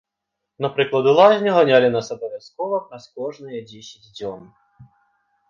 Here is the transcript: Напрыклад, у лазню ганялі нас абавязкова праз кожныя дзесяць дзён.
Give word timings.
Напрыклад, 0.65 1.09
у 1.11 1.13
лазню 1.19 1.51
ганялі 1.57 1.89
нас 1.97 2.07
абавязкова 2.15 2.81
праз 2.87 3.03
кожныя 3.19 3.59
дзесяць 3.69 4.09
дзён. 4.17 4.41